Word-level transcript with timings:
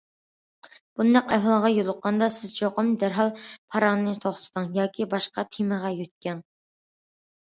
بۇنداق 0.99 1.27
ئەھۋالغا 1.35 1.69
يولۇققاندا، 1.73 2.29
سىز 2.37 2.53
چوقۇم 2.61 2.89
دەرھال 3.03 3.29
پاراڭنى 3.75 4.13
توختىتىڭ 4.23 4.65
ياكى 4.79 5.07
باشقا 5.11 5.43
تېمىغا 5.57 5.93
يۆتكەڭ. 5.99 6.41